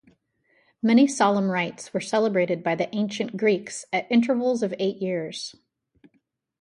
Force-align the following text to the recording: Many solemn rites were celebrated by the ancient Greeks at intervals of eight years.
Many 0.81 1.05
solemn 1.05 1.51
rites 1.51 1.93
were 1.93 1.99
celebrated 2.01 2.63
by 2.63 2.73
the 2.73 2.89
ancient 2.91 3.37
Greeks 3.37 3.85
at 3.93 4.11
intervals 4.11 4.63
of 4.63 4.73
eight 4.79 4.97
years. 4.97 5.55